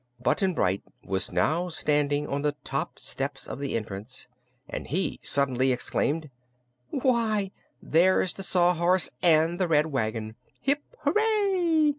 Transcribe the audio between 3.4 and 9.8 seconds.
of the entrance, and he suddenly exclaimed: "Why, there's the Sawhorse and the